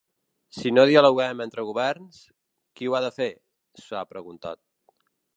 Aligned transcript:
Si 0.59 0.69
no 0.77 0.85
dialoguem 0.91 1.43
entre 1.43 1.65
governs, 1.67 2.21
qui 2.79 2.89
ho 2.91 2.95
ha 2.95 3.01
de 3.05 3.11
fer?, 3.19 3.27
s’ha 3.83 4.01
preguntat. 4.15 4.61